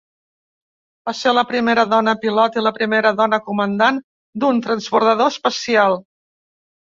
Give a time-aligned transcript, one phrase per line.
[1.07, 4.01] Va ser la primera dona pilot i la primera dona comandant
[4.45, 5.99] d'un transbordador espacial.